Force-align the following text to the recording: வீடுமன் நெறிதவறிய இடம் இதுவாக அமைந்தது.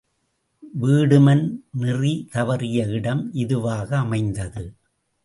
வீடுமன் 0.81 1.43
நெறிதவறிய 1.79 2.87
இடம் 2.89 3.33
இதுவாக 3.33 3.89
அமைந்தது. 3.97 4.63